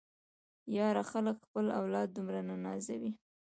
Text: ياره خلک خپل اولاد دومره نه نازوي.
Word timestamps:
ياره 0.77 1.03
خلک 1.11 1.35
خپل 1.45 1.65
اولاد 1.79 2.07
دومره 2.15 2.39
نه 2.49 2.55
نازوي. 2.65 3.11